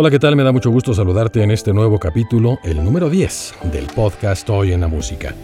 [0.00, 0.36] Hola, ¿qué tal?
[0.36, 4.70] Me da mucho gusto saludarte en este nuevo capítulo, el número 10 del podcast Hoy
[4.70, 5.34] en la Música.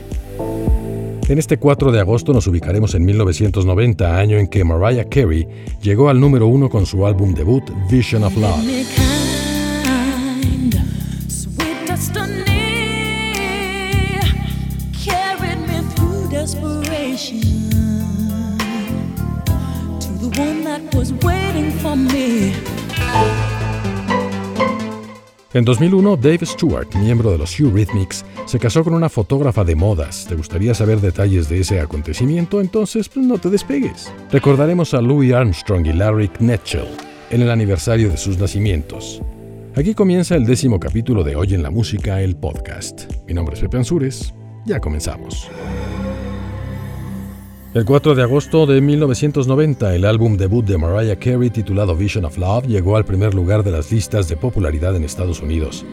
[1.26, 5.48] En este 4 de agosto nos ubicaremos en 1990, año en que Mariah Carey
[5.82, 8.62] llegó al número 1 con su álbum debut Vision of Love.
[25.54, 30.26] En 2001, Dave Stewart, miembro de los Eurythmics, se casó con una fotógrafa de modas.
[30.28, 32.60] ¿Te gustaría saber detalles de ese acontecimiento?
[32.60, 34.12] Entonces, pues no te despegues.
[34.32, 36.88] Recordaremos a Louis Armstrong y Larry Knetchell
[37.30, 39.22] en el aniversario de sus nacimientos.
[39.76, 43.04] Aquí comienza el décimo capítulo de Hoy en la Música, el podcast.
[43.28, 44.34] Mi nombre es Pepe Ansures.
[44.66, 45.48] Ya comenzamos.
[47.74, 52.38] El 4 de agosto de 1990, el álbum debut de Mariah Carey titulado Vision of
[52.38, 55.84] Love llegó al primer lugar de las listas de popularidad en Estados Unidos.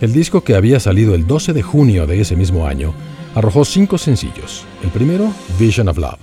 [0.00, 2.94] El disco que había salido el 12 de junio de ese mismo año
[3.34, 4.64] arrojó cinco sencillos.
[4.84, 6.20] El primero, Vision of Love.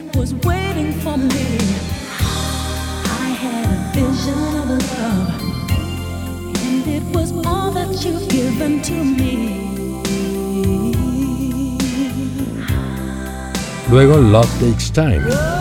[0.00, 1.58] That was waiting for me.
[3.22, 5.28] I had a vision of love,
[6.64, 9.66] and it was all that you've given to me.
[13.90, 15.59] Luego, Love Takes Time.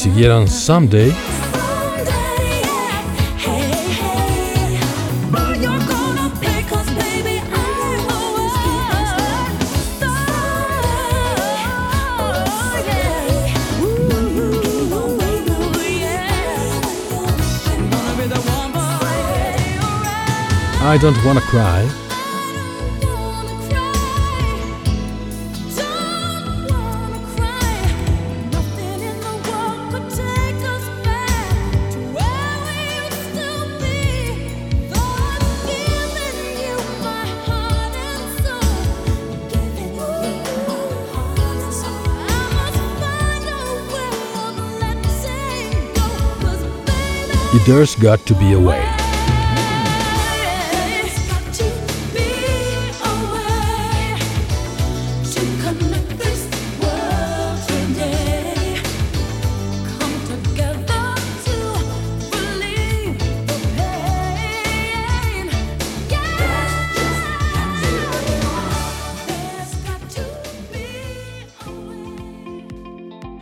[0.00, 1.12] Siguieron Someday.
[20.82, 22.09] I Don't Wanna Cry.
[47.66, 48.99] There's Got to Be a Way.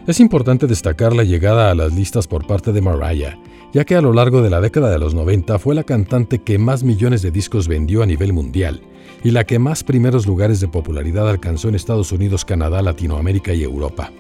[0.09, 3.39] Es importante destacar la llegada a las listas por parte de Mariah,
[3.75, 6.57] ya que a lo largo de la década de los 90 fue la cantante que
[6.57, 8.81] más millones de discos vendió a nivel mundial
[9.23, 13.63] y la que más primeros lugares de popularidad alcanzó en Estados Unidos, Canadá, Latinoamérica y
[13.63, 14.11] Europa.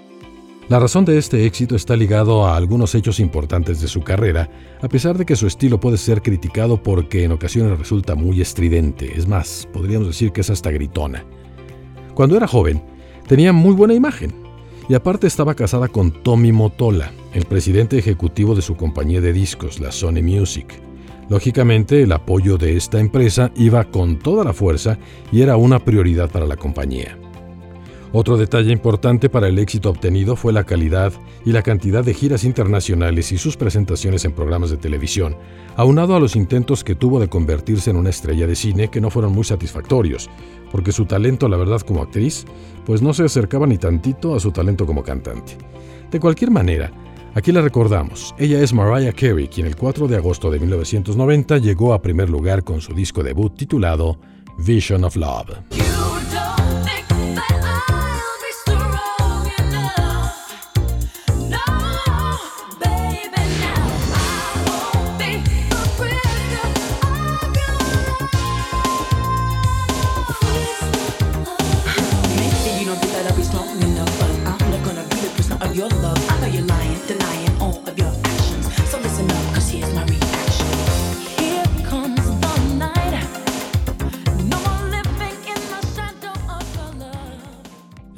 [0.68, 4.50] La razón de este éxito está ligado a algunos hechos importantes de su carrera,
[4.82, 9.10] a pesar de que su estilo puede ser criticado porque en ocasiones resulta muy estridente,
[9.16, 11.24] es más, podríamos decir que es hasta gritona.
[12.12, 12.84] Cuando era joven,
[13.26, 14.47] tenía muy buena imagen,
[14.88, 19.80] y aparte estaba casada con Tommy Motola, el presidente ejecutivo de su compañía de discos,
[19.80, 20.80] la Sony Music.
[21.28, 24.98] Lógicamente, el apoyo de esta empresa iba con toda la fuerza
[25.30, 27.18] y era una prioridad para la compañía.
[28.12, 31.12] Otro detalle importante para el éxito obtenido fue la calidad
[31.44, 35.36] y la cantidad de giras internacionales y sus presentaciones en programas de televisión,
[35.76, 39.10] aunado a los intentos que tuvo de convertirse en una estrella de cine que no
[39.10, 40.30] fueron muy satisfactorios,
[40.72, 42.46] porque su talento, la verdad, como actriz,
[42.86, 45.58] pues no se acercaba ni tantito a su talento como cantante.
[46.10, 46.90] De cualquier manera,
[47.34, 48.34] aquí la recordamos.
[48.38, 52.64] Ella es Mariah Carey, quien el 4 de agosto de 1990 llegó a primer lugar
[52.64, 54.18] con su disco debut titulado
[54.56, 55.87] Vision of Love.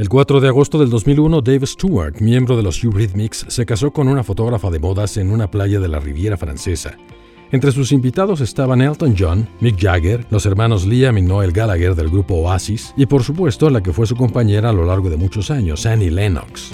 [0.08, 4.24] 4 de agosto del 2001, Dave Stewart, miembro de los Eurythmics, se casó con una
[4.24, 6.96] fotógrafa de modas en una playa de la Riviera Francesa.
[7.52, 12.08] Entre sus invitados estaban Elton John, Mick Jagger, los hermanos Liam y Noel Gallagher del
[12.08, 15.50] grupo Oasis y por supuesto la que fue su compañera a lo largo de muchos
[15.50, 16.70] años, Annie Lennox.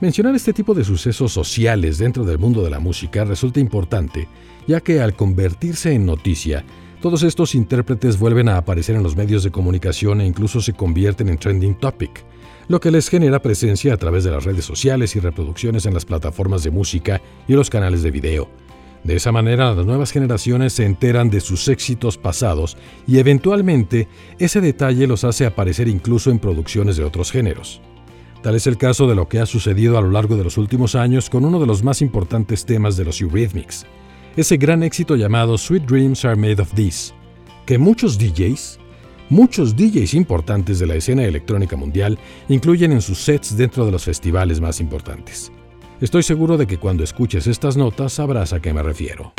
[0.00, 4.28] Mencionar este tipo de sucesos sociales dentro del mundo de la música resulta importante,
[4.66, 6.64] ya que al convertirse en noticia,
[7.02, 11.28] todos estos intérpretes vuelven a aparecer en los medios de comunicación e incluso se convierten
[11.28, 12.24] en trending topic,
[12.68, 16.06] lo que les genera presencia a través de las redes sociales y reproducciones en las
[16.06, 18.48] plataformas de música y los canales de video.
[19.04, 24.08] De esa manera, las nuevas generaciones se enteran de sus éxitos pasados y eventualmente
[24.38, 27.82] ese detalle los hace aparecer incluso en producciones de otros géneros.
[28.42, 30.94] Tal es el caso de lo que ha sucedido a lo largo de los últimos
[30.94, 33.84] años con uno de los más importantes temas de los Eurythmics,
[34.34, 37.12] ese gran éxito llamado Sweet Dreams Are Made of This,
[37.66, 38.78] que muchos DJs,
[39.28, 44.04] muchos DJs importantes de la escena electrónica mundial incluyen en sus sets dentro de los
[44.04, 45.52] festivales más importantes.
[46.00, 49.34] Estoy seguro de que cuando escuches estas notas sabrás a qué me refiero.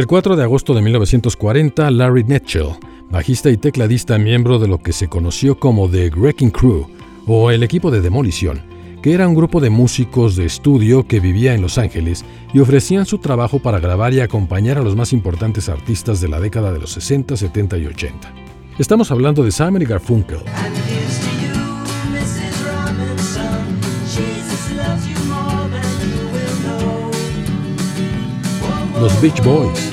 [0.00, 2.70] El 4 de agosto de 1940, Larry Netchell,
[3.10, 6.86] bajista y tecladista miembro de lo que se conoció como The Wrecking Crew
[7.26, 8.62] o el equipo de demolición,
[9.02, 12.24] que era un grupo de músicos de estudio que vivía en Los Ángeles
[12.54, 16.40] y ofrecían su trabajo para grabar y acompañar a los más importantes artistas de la
[16.40, 18.32] década de los 60, 70 y 80.
[18.78, 20.38] Estamos hablando de Simon y Garfunkel.
[29.00, 29.90] Los Beach Boys.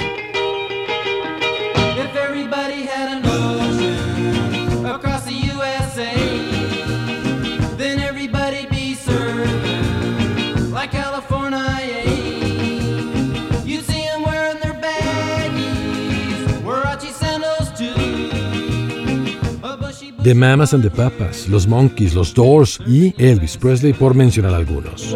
[20.28, 25.16] The Mamas and the Papas, los Monkeys, los Doors y Elvis Presley, por mencionar algunos.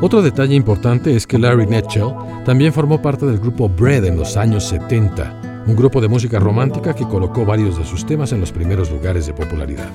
[0.00, 2.14] Otro detalle importante es que Larry Netchell
[2.44, 6.94] también formó parte del grupo Bread en los años 70, un grupo de música romántica
[6.94, 9.90] que colocó varios de sus temas en los primeros lugares de popularidad.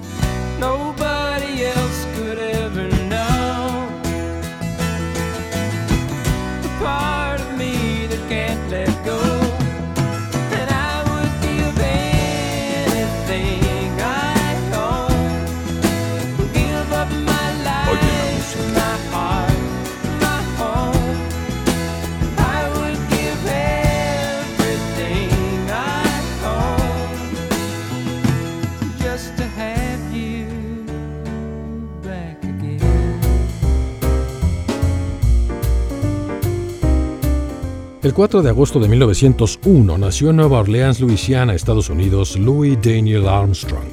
[38.04, 43.30] El 4 de agosto de 1901 nació en Nueva Orleans, Luisiana, Estados Unidos, Louis Daniel
[43.30, 43.88] Armstrong,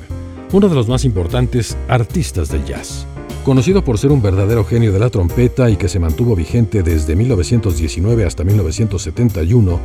[0.53, 3.07] uno de los más importantes artistas del jazz.
[3.45, 7.15] Conocido por ser un verdadero genio de la trompeta y que se mantuvo vigente desde
[7.15, 9.79] 1919 hasta 1971,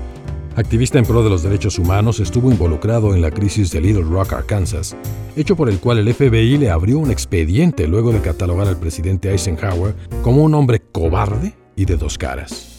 [0.56, 4.34] activista en pro de los derechos humanos, estuvo involucrado en la crisis de Little Rock,
[4.34, 4.98] Arkansas,
[5.36, 9.30] hecho por el cual el FBI le abrió un expediente luego de catalogar al presidente
[9.30, 12.75] Eisenhower como un hombre cobarde y de dos caras.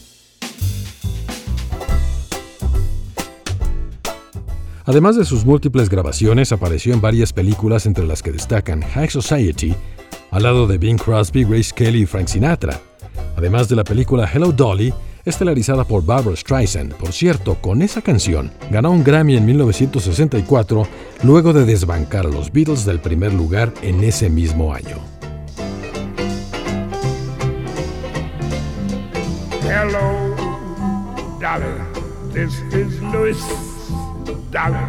[4.87, 9.75] Además de sus múltiples grabaciones, apareció en varias películas entre las que destacan High Society,
[10.31, 12.79] al lado de Bing Crosby, Grace Kelly y Frank Sinatra,
[13.35, 14.93] además de la película Hello Dolly,
[15.25, 16.93] estelarizada por Barbara Streisand.
[16.93, 20.87] Por cierto, con esa canción ganó un Grammy en 1964,
[21.23, 24.99] luego de desbancar a los Beatles del primer lugar en ese mismo año.
[29.63, 30.33] Hello,
[31.41, 31.75] Dolly.
[32.31, 33.76] This is Louis.
[34.51, 34.79] Dolly,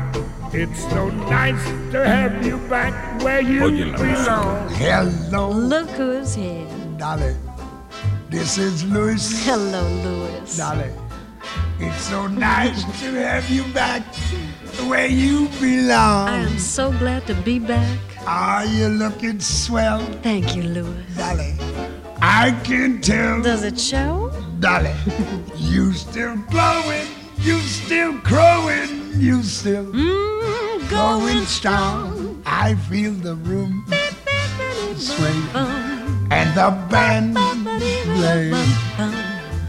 [0.53, 1.63] it's so nice
[1.93, 3.61] to have you back where you
[3.93, 4.69] belong.
[4.75, 5.51] Hello.
[5.51, 6.67] Look who's here.
[6.97, 7.35] Dolly.
[8.31, 9.45] This is Louis.
[9.45, 10.57] Hello, Louis.
[10.57, 10.95] Darling,
[11.81, 14.03] it's so nice to have you back
[14.87, 16.29] where you belong.
[16.29, 17.99] I am so glad to be back.
[18.27, 21.05] Are you looking swell, Thank you, Louis.
[21.17, 21.59] darling?
[22.21, 24.31] I can tell, Does it show?
[24.61, 24.95] darling.
[25.57, 27.07] you still glowing,
[27.41, 32.43] you still crowing, you still Mm, going strong.
[32.47, 33.85] I feel the room
[34.97, 35.35] sway
[36.31, 37.37] and the band
[38.17, 38.51] play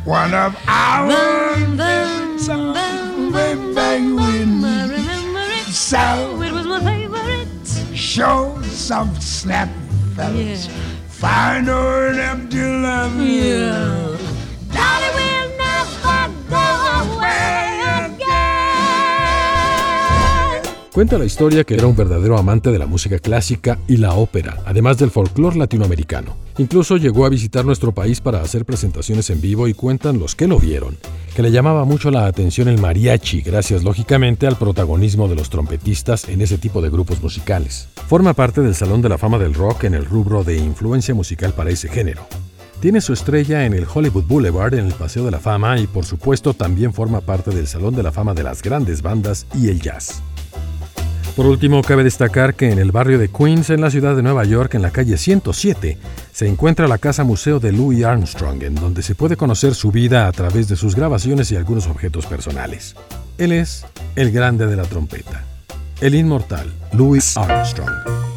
[0.05, 5.65] one of our favorite songs bum, way bum, I remember it.
[5.71, 7.47] So It was my favorite.
[7.95, 9.69] show some snap,
[10.15, 10.67] fellas.
[10.67, 10.73] Yeah.
[11.09, 13.15] Find her an empty love.
[13.21, 14.08] Yeah.
[20.99, 24.57] Cuenta la historia que era un verdadero amante de la música clásica y la ópera,
[24.65, 26.35] además del folclore latinoamericano.
[26.57, 30.45] Incluso llegó a visitar nuestro país para hacer presentaciones en vivo y cuentan los que
[30.45, 30.97] lo vieron,
[31.33, 36.27] que le llamaba mucho la atención el mariachi, gracias lógicamente al protagonismo de los trompetistas
[36.27, 37.87] en ese tipo de grupos musicales.
[38.09, 41.53] Forma parte del Salón de la Fama del Rock en el rubro de influencia musical
[41.53, 42.27] para ese género.
[42.81, 46.03] Tiene su estrella en el Hollywood Boulevard en el Paseo de la Fama y por
[46.03, 49.81] supuesto también forma parte del Salón de la Fama de las grandes bandas y el
[49.81, 50.21] jazz.
[51.39, 54.43] Por último, cabe destacar que en el barrio de Queens, en la ciudad de Nueva
[54.43, 55.97] York, en la calle 107,
[56.33, 60.27] se encuentra la Casa Museo de Louis Armstrong, en donde se puede conocer su vida
[60.27, 62.93] a través de sus grabaciones y algunos objetos personales.
[63.37, 63.85] Él es
[64.17, 65.45] el grande de la trompeta,
[66.01, 68.28] el inmortal Louis Armstrong.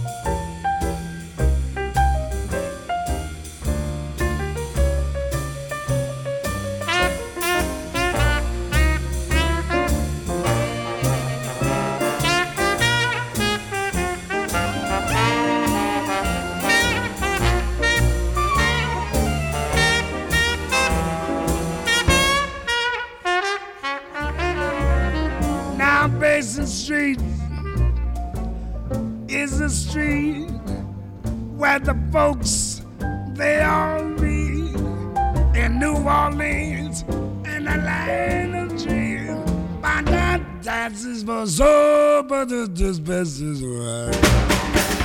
[38.02, 39.50] In a land of dreams.
[39.80, 45.01] My dad dances for so, but this best is right.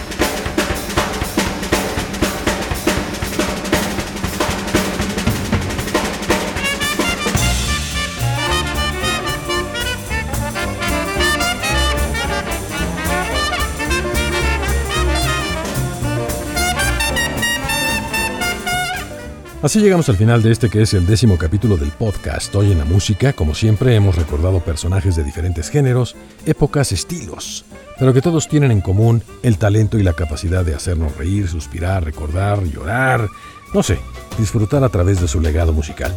[19.68, 22.56] Así llegamos al final de este que es el décimo capítulo del podcast.
[22.56, 27.66] Hoy en la música, como siempre, hemos recordado personajes de diferentes géneros, épocas, estilos,
[28.00, 32.06] pero que todos tienen en común el talento y la capacidad de hacernos reír, suspirar,
[32.06, 33.28] recordar, llorar,
[33.74, 34.00] no sé,
[34.40, 36.16] disfrutar a través de su legado musical.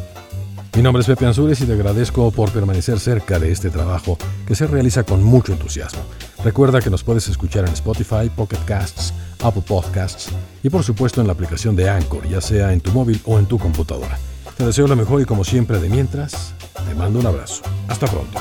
[0.76, 4.54] Mi nombre es Pepe Ansures y te agradezco por permanecer cerca de este trabajo que
[4.54, 6.00] se realiza con mucho entusiasmo.
[6.44, 9.12] Recuerda que nos puedes escuchar en Spotify, Pocket Casts,
[9.42, 10.30] Apple Podcasts
[10.62, 13.46] y por supuesto en la aplicación de Anchor, ya sea en tu móvil o en
[13.46, 14.16] tu computadora.
[14.56, 16.54] Te deseo lo mejor y como siempre de mientras,
[16.88, 17.62] te mando un abrazo.
[17.88, 18.40] Hasta pronto.